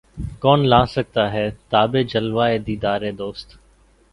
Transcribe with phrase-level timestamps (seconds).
[0.41, 3.47] کون لا سکتا ہے تابِ جلوۂ دیدارِ دوست